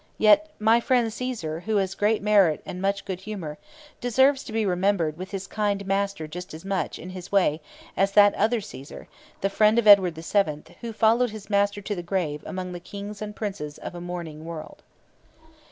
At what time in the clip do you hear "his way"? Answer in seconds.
7.11-7.61